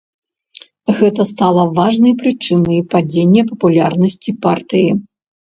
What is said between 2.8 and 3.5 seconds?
падзення